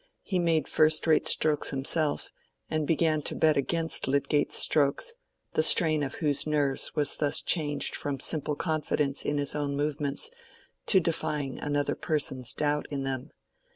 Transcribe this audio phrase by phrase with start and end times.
[0.23, 2.31] He made first rate strokes himself,
[2.71, 5.13] and began to bet against Lydgate's strokes,
[5.53, 10.31] the strain of whose nerves was thus changed from simple confidence in his own movements
[10.87, 13.29] to defying another person's doubt in them.